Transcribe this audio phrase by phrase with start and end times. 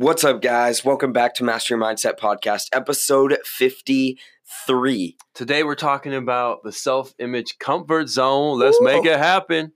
[0.00, 0.84] What's up, guys?
[0.84, 5.16] Welcome back to Master Your Mindset Podcast, episode 53.
[5.34, 8.60] Today we're talking about the self-image comfort zone.
[8.60, 9.72] Let's make it happen.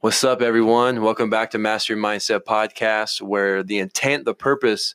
[0.00, 1.02] What's up, everyone?
[1.02, 4.94] Welcome back to Master Your Mindset Podcast, where the intent, the purpose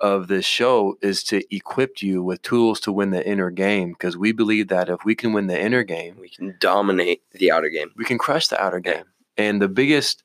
[0.00, 3.90] of this show is to equip you with tools to win the inner game.
[3.92, 7.50] Because we believe that if we can win the inner game, We can dominate the
[7.52, 7.92] outer game.
[7.96, 8.94] we can crush the outer Yeah.
[8.94, 9.04] game.
[9.36, 10.22] And the biggest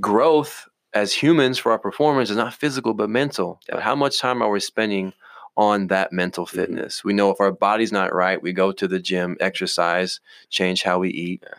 [0.00, 3.60] growth as humans for our performance is not physical but mental.
[3.68, 5.12] But how much time are we spending
[5.56, 6.50] on that mental Mhm.
[6.50, 7.04] fitness?
[7.04, 11.00] We know if our body's not right, we go to the gym, exercise, change how
[11.00, 11.42] we eat.
[11.42, 11.54] Yeah.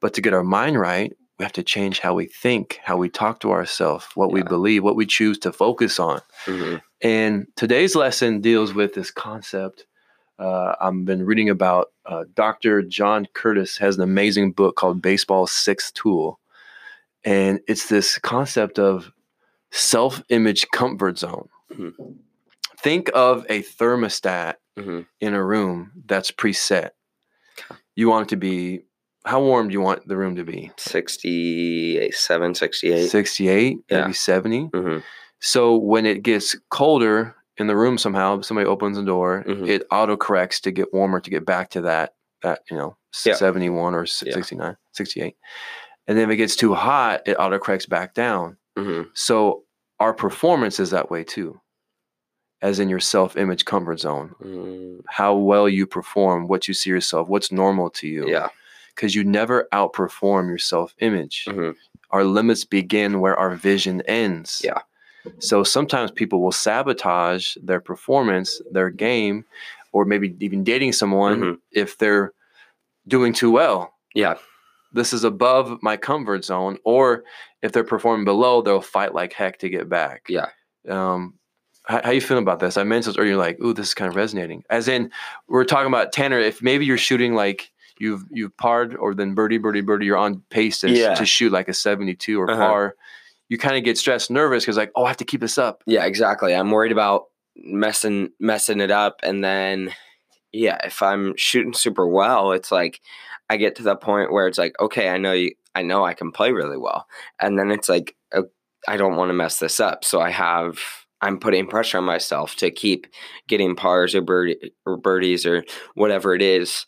[0.00, 1.12] But to get our mind right,
[1.42, 4.84] we have to change how we think, how we talk to ourselves, what we believe,
[4.84, 6.20] what we choose to focus on.
[6.46, 6.80] Mhm.
[7.00, 9.84] And today's lesson deals with this concept.
[10.38, 12.80] Uh, I've been reading about uh, Dr.
[12.82, 16.38] John Curtis has an amazing book called Baseball's Sixth Tool.
[17.24, 19.10] And it's this concept of
[19.72, 21.48] self image comfort zone.
[21.72, 21.92] Mhm.
[22.78, 25.06] Think of a thermostat Mhm.
[25.20, 26.90] in a room that's preset.
[27.96, 28.84] You want it to be,
[29.24, 30.70] how warm do you want the room to be?
[30.76, 33.08] 67, 68.
[33.10, 34.00] 68, Yeah.
[34.02, 34.68] maybe 70.
[34.68, 35.02] Mhm.
[35.40, 39.68] So when it gets colder in the room somehow, somebody opens the door, Mhm.
[39.68, 43.34] it auto corrects to get warmer to get back to that that you know Yeah.
[43.34, 44.34] 71 or s- Yeah.
[44.92, 45.36] 68.
[46.08, 48.56] And then if it gets too hot, it auto corrects back down.
[48.76, 49.08] Mhm.
[49.14, 49.64] So
[50.00, 51.60] our performance is that way too.
[52.60, 57.28] As in your self-image comfort zone, Mm, how well you perform, what you see yourself,
[57.28, 58.28] what's normal to you.
[58.28, 58.48] Yeah.
[58.94, 61.74] Because you never outperform your self-image Mhm.
[62.10, 64.60] our limits begin where our vision ends.
[64.64, 64.80] Yeah.
[65.38, 69.44] So sometimes people will sabotage their performance, their game,
[69.92, 71.58] or maybe even dating someone Mhm.
[71.70, 72.32] if they're
[73.08, 73.94] doing too well.
[74.14, 74.34] Yeah.
[74.92, 76.76] This is above my comfort zone.
[76.84, 77.24] Or
[77.62, 80.26] if they're performing below, they'll fight like heck to get back.
[80.28, 80.48] Yeah.
[80.88, 81.34] Um,
[81.84, 82.76] how, how you feeling about this?
[82.76, 84.64] I mentioned this earlier, like, ooh, this is kind of resonating.
[84.70, 85.10] As in,
[85.48, 86.38] we're talking about Tanner.
[86.38, 87.71] If maybe you're shooting like
[88.02, 91.14] you've you've parred or then birdie birdie birdie, you're on pace to, Yeah.
[91.14, 92.60] to shoot like a 72 or Uh-huh.
[92.60, 92.94] par.
[93.48, 95.82] You kind of get stressed, nervous because like, oh, I have to keep this up.
[95.86, 96.54] Yeah, exactly.
[96.54, 97.26] I'm worried about
[97.56, 99.92] messing messing it up and then
[100.52, 103.00] yeah, if I'm shooting super well, it's like
[103.48, 106.14] I get to the point where it's like, okay, I know you I know I
[106.14, 107.06] can play really well.
[107.40, 108.42] And then it's like uh,
[108.88, 110.04] I don't want to mess this up.
[110.04, 110.78] So I have
[111.22, 113.06] I'm putting pressure on myself to keep
[113.48, 115.64] getting pars or, birdie, or birdies or
[115.94, 116.84] whatever it is.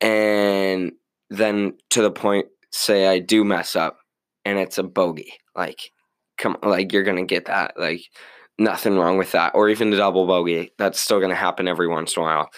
[0.00, 0.92] And
[1.28, 3.98] then to the point, say I do mess up
[4.44, 5.32] and it's a bogey.
[5.54, 5.92] Like,
[6.38, 7.78] come like you're gonna get that.
[7.78, 8.02] Like
[8.58, 9.54] nothing wrong with that.
[9.54, 10.72] Or even the double bogey.
[10.78, 12.50] That's still gonna happen every once in a while.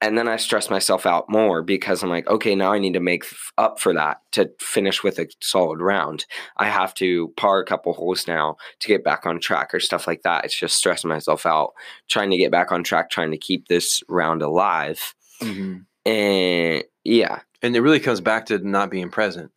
[0.00, 3.00] And then I stress myself out more because I'm like, okay, now I need to
[3.00, 3.24] make
[3.56, 6.24] up for that to finish with a solid round.
[6.56, 10.06] I have to par a couple holes now to get back on track or stuff
[10.06, 10.44] like that.
[10.44, 11.72] It's just stressing myself out,
[12.06, 15.14] trying to get back on track, trying to keep this round alive.
[15.42, 15.78] Mm-hmm.
[16.04, 19.50] And yeah, And it really comes back to not being present.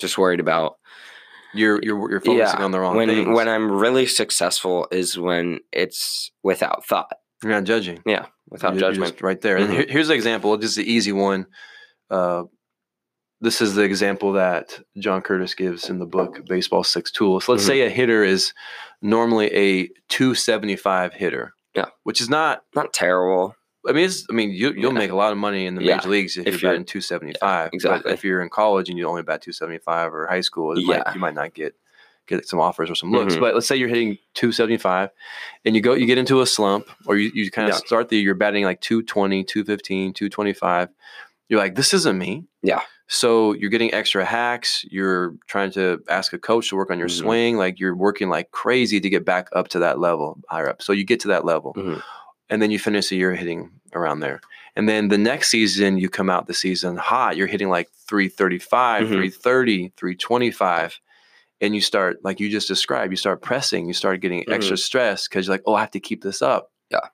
[0.00, 0.76] just worried about
[1.54, 3.28] You're you're you're focusing on the wrong when things.
[3.36, 7.12] when I'm really successful is when it's without thought,
[7.42, 8.02] you're not judging.
[8.04, 9.12] Yeah, without You're- you're judgment.
[9.12, 9.56] just right there.
[9.56, 9.72] And Mhm.
[9.72, 10.54] here- here's an example.
[10.60, 11.46] Is the easy one.
[12.10, 12.44] Uh,
[13.40, 17.48] this is the example that John Curtis gives in the book Baseball Six Tools.
[17.48, 17.66] Let's Mhm.
[17.66, 18.52] say a hitter is
[19.02, 21.52] normally a 275 hitter.
[21.74, 21.86] Yeah.
[22.04, 22.62] Which is not.
[22.74, 23.54] Not terrible.
[23.88, 24.98] I mean, it's, I mean, you, you'll Yeah.
[24.98, 25.96] make a lot of money in the Yeah.
[25.96, 27.70] major leagues if, If you're you're- batting 275.
[27.72, 28.02] exactly.
[28.10, 31.02] But if you're in college and you only bat 275 or high school, it might,
[31.06, 31.14] Yeah.
[31.14, 31.74] you might not get
[32.26, 33.34] get some offers or some looks.
[33.36, 33.40] Mhm.
[33.40, 35.10] But let's say you're hitting 275
[35.66, 37.78] and you go you get into a slump or you, you kind of Yeah.
[37.80, 40.88] start the you're batting like 220, 215, 225.
[41.50, 42.44] You're like, this isn't me.
[42.62, 42.80] Yeah.
[43.08, 44.86] So you're getting extra hacks.
[44.90, 47.18] You're trying to ask a coach to work on your Mhm.
[47.18, 47.56] swing.
[47.58, 50.80] Like you're working like crazy to get back up to that level, higher up.
[50.80, 51.74] So you get to that level.
[51.74, 52.02] Mhm.
[52.50, 54.40] And then you finish the year hitting around there.
[54.76, 57.36] And then the next season, you come out the season hot.
[57.36, 59.08] You're hitting like 335, Mhm.
[59.08, 61.00] 330, 325.
[61.60, 65.28] And you start, like you just described, you start pressing, you start getting extra stress
[65.28, 66.64] because you're like, oh, I have to keep this up.
[66.92, 66.96] Mm-hmm.
[66.96, 67.08] Yeah.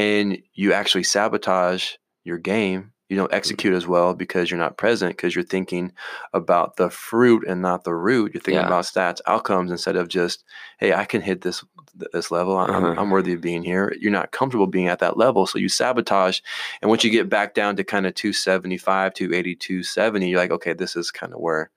[0.00, 1.94] And you actually sabotage
[2.24, 2.92] your game.
[3.10, 5.92] You don't execute as well because you're not present because you're thinking
[6.32, 8.32] about the fruit and not the root.
[8.32, 8.66] You're thinking Yeah.
[8.66, 10.42] about stats, outcomes instead of just,
[10.78, 11.62] hey, I can hit this
[11.94, 12.56] this level.
[12.58, 12.94] I'm, Uh-huh.
[13.00, 13.94] I'm worthy of being here.
[14.00, 16.40] You're not comfortable being at that level, so you sabotage.
[16.82, 20.72] And once you get back down to kind of 275, 280, 270, you're like, okay,
[20.72, 21.70] this is kind of where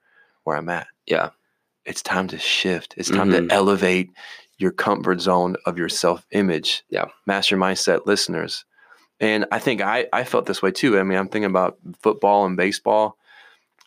[0.43, 0.87] where I'm at.
[1.05, 1.29] Yeah.
[1.85, 2.93] It's time to shift.
[2.97, 3.49] It's time Mhm.
[3.49, 4.09] to elevate
[4.59, 6.83] your comfort zone of your self image.
[6.89, 7.05] Yeah.
[7.25, 8.63] Master mindset listeners,
[9.19, 10.97] And I think I, I felt this way too.
[10.99, 13.16] I mean, I'm thinking about football and baseball.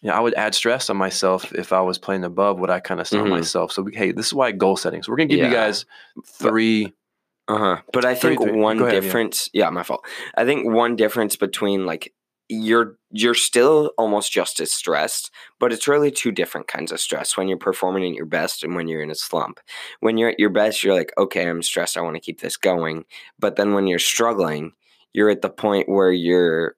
[0.02, 2.80] You know, I would add stress on myself if I was playing above what I
[2.80, 3.28] kind of saw Mhm.
[3.30, 3.72] myself.
[3.72, 5.02] So, hey, this is why goal setting.
[5.02, 5.84] So, we're going to give you guys
[6.24, 6.92] three.
[7.48, 7.76] Uh huh.
[7.92, 8.58] But I Three, think three.
[8.60, 9.00] one ahead, yeah.
[9.00, 9.48] difference.
[9.52, 9.70] Yeah.
[9.70, 10.04] my fault.
[10.36, 12.14] I think one difference between like
[12.48, 17.36] you're you're still almost just as stressed, but it's really two different kinds of stress
[17.36, 19.60] when you're performing at your best and when you're in a slump.
[20.00, 21.96] When you're at your best, you're like, okay, I'm stressed.
[21.96, 23.04] I want to keep this going.
[23.38, 24.72] But then when you're struggling,
[25.12, 26.76] you're at the point where you're,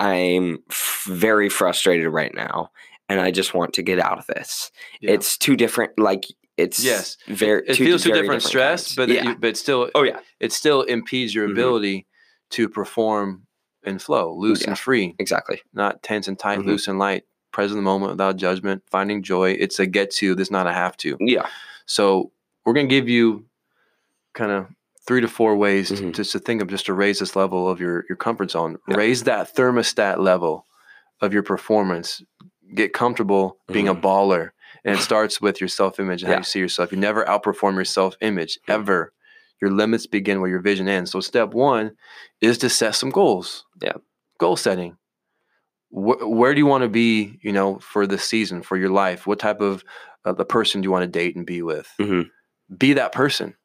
[0.00, 2.70] I'm f- very frustrated right now,
[3.08, 4.70] and I just want to get out of this.
[5.00, 5.12] Yeah.
[5.12, 5.98] It's two different.
[5.98, 6.24] Like
[6.56, 7.16] it's Yes.
[7.28, 7.62] very.
[7.66, 8.96] it feels too very different, stress, kinds.
[8.96, 9.24] but yeah.
[9.30, 11.52] you, but still, oh yeah, it still impedes your Mhm.
[11.52, 12.06] ability
[12.50, 13.46] to perform
[13.84, 14.70] and flow, loose Yeah.
[14.70, 15.62] and free, exactly.
[15.72, 16.66] not tense and tight, Mhm.
[16.66, 19.52] loose and light, present the moment without judgment, finding joy.
[19.52, 21.16] It's a get to, this not a have to.
[21.20, 21.46] Yeah.
[21.86, 22.30] So
[22.64, 23.46] we're going to give you
[24.34, 24.66] kind of
[25.10, 26.14] three to four ways Mhm.
[26.14, 28.76] to, to think of just to raise this level of your, your comfort zone.
[28.86, 28.96] Yeah.
[28.96, 30.66] Raise that thermostat level
[31.20, 32.22] of your performance.
[32.76, 34.02] Get comfortable being a Mhm.
[34.02, 34.50] baller.
[34.84, 36.92] And it starts with your self image and how you see yourself.
[36.92, 39.12] You never outperform your self image ever.
[39.60, 41.10] Your limits begin where your vision ends.
[41.10, 41.90] So, step one
[42.40, 43.66] is to set some goals.
[43.82, 43.94] Yeah.
[44.38, 44.96] Goal setting.
[45.88, 49.26] Wh- where do you want to be, you know, for this season, for your life?
[49.26, 49.82] What type of
[50.24, 51.88] uh, the person do you want to date and be with?
[51.98, 52.30] Mhm.
[52.78, 53.56] Be that person.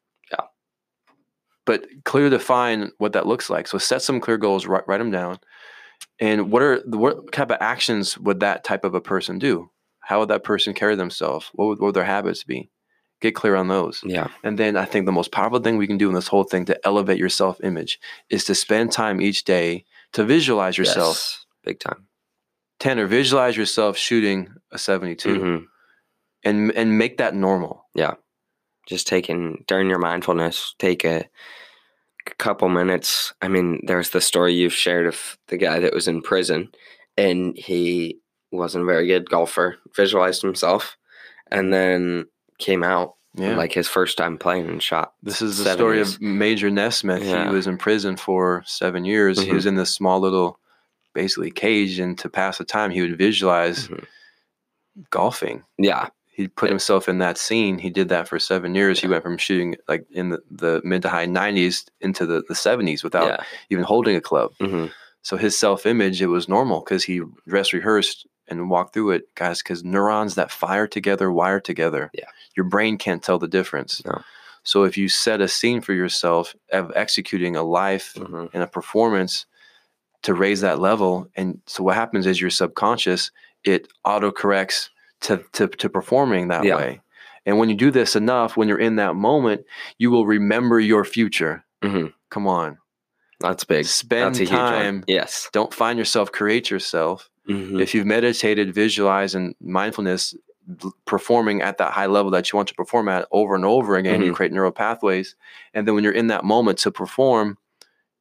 [1.68, 1.76] Yeah.
[1.78, 3.66] But clear define what that looks like.
[3.68, 5.38] So set some clear goals, write, write them down.
[6.20, 9.70] And what are what type of actions would that type of a person do?
[10.00, 11.50] How would that person carry themselves?
[11.54, 12.70] What would, what would their habits be?
[13.20, 14.02] Get clear on those.
[14.04, 14.28] Yeah.
[14.44, 16.66] And then I think the most powerful thing we can do in this whole thing
[16.66, 17.98] to elevate your self image
[18.30, 21.16] is to spend time each day to visualize yourself.
[21.16, 21.46] Yes.
[21.64, 22.06] Big time.
[22.78, 25.64] Tanner, visualize yourself shooting a 72 Mhm.
[26.44, 27.88] and and make that normal.
[28.86, 31.24] Just taking during your mindfulness, take a,
[32.38, 33.32] couple minutes.
[33.40, 36.72] I mean, there's the story you've shared of the guy that was in prison
[37.16, 38.18] and he
[38.50, 40.96] wasn't a very good golfer, visualized himself,
[41.52, 42.26] and then
[42.58, 43.56] came out Yeah.
[43.56, 45.12] like his first time playing and shot.
[45.22, 46.14] This is the story years.
[46.16, 47.22] of Major Nesmith.
[47.22, 47.48] Yeah.
[47.48, 49.38] He was in prison for seven years.
[49.40, 49.54] He Mhm.
[49.54, 50.58] was in this small little,
[51.14, 54.04] basically cage, and to pass the time, he would visualize Mhm.
[55.10, 55.62] golfing.
[55.78, 56.08] Yeah.
[56.36, 57.78] He put himself in that scene.
[57.78, 59.00] He did that for seven years.
[59.00, 62.52] He went from shooting like in the, the mid to high 90s into the, the
[62.52, 63.44] 70s without yeah.
[63.70, 64.52] even holding a club.
[64.60, 64.88] hmm
[65.22, 69.34] So his self image, it was normal because he dress rehearsed and walked through it,
[69.34, 69.62] guys.
[69.62, 72.10] Because neurons that fire together wire together.
[72.12, 72.28] Yeah.
[72.54, 74.04] your brain can't tell the difference.
[74.04, 74.20] No.
[74.62, 78.66] So if you set a scene for yourself of executing a life hmm and a
[78.66, 79.46] performance
[80.24, 83.30] to raise that level, and so what happens is your subconscious
[83.64, 84.90] it auto corrects
[85.22, 86.76] to, to to performing that Yeah.
[86.76, 87.00] way.
[87.44, 89.64] And when you do this enough, when you're in that moment,
[89.98, 91.64] you will remember your future.
[91.82, 92.78] hmm Come on,
[93.40, 93.84] That's big.
[93.86, 95.04] spend That's time.
[95.06, 95.48] Yes.
[95.52, 97.30] Don't find yourself, create yourself.
[97.46, 100.34] hmm If you've meditated, visualized, and mindfulness,
[101.04, 104.20] performing at that high level that you want to perform at over and over again,
[104.22, 104.34] you Mhm.
[104.34, 105.36] create neural pathways.
[105.72, 107.56] And then when you're in that moment to perform,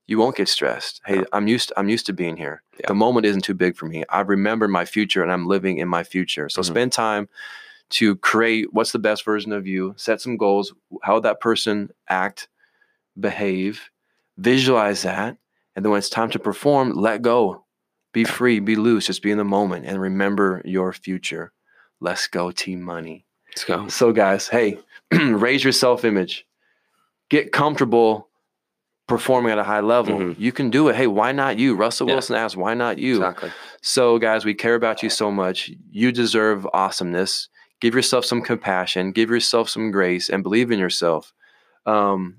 [0.08, 1.02] you won't get stressed.
[1.06, 1.24] Hey.
[1.34, 1.74] I'm used.
[1.78, 2.62] I'm used to being here.
[2.80, 2.86] Yeah.
[2.88, 4.04] The moment isn't too big for me.
[4.10, 6.50] I remember my future, and I'm living in my future.
[6.50, 6.66] So Mhm.
[6.66, 7.30] spend time
[7.92, 9.94] to create what's the best version of you.
[9.98, 10.74] Set some goals.
[11.04, 12.48] How that person act,
[13.20, 13.90] behave?
[14.38, 15.38] Visualize that,
[15.76, 17.64] and then when it's time to perform, let go.
[18.12, 21.52] Be free, be loose, just be in the moment and remember your future.
[22.00, 23.26] Let's go, team money.
[23.50, 23.88] Let's go.
[23.88, 24.80] So, guys, hey,
[25.14, 26.46] raise your self image,
[27.30, 28.30] get comfortable
[29.08, 30.18] performing at a high level.
[30.18, 30.36] Mhm.
[30.40, 30.96] You can do it.
[30.96, 31.76] Hey, why not you?
[31.76, 32.16] Russell Yeah.
[32.16, 33.18] Wilson asked, why not you?
[33.18, 33.52] Exactly.
[33.82, 35.70] So, guys, we care about you so much.
[35.92, 37.50] You deserve awesomeness.
[37.82, 41.34] Give yourself some compassion, give yourself some grace, and believe in yourself.
[41.86, 42.38] Um,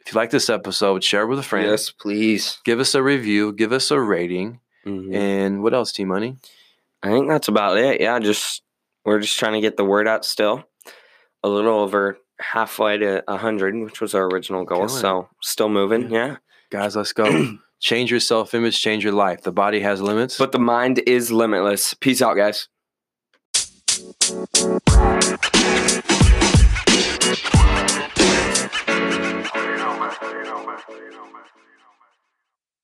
[0.00, 1.68] if you like this episode, share it with a friend.
[1.68, 2.58] Yes, please.
[2.64, 4.60] Give us a review, give us a rating.
[4.86, 5.14] Mhm.
[5.14, 6.36] And what else, T Money?
[7.02, 8.00] I think that's about it.
[8.00, 8.62] Yeah, just
[9.04, 10.64] we're just trying to get the word out still.
[11.44, 14.86] A little over halfway to hundred, which was our original goal.
[14.86, 15.00] Killing.
[15.00, 16.36] So still moving, yeah.
[16.70, 17.58] Guys, let's go.
[17.80, 19.42] change your self image, change your life.
[19.42, 20.38] The body has limits.
[20.38, 21.94] But the mind is limitless.
[21.94, 22.68] Peace out, guys.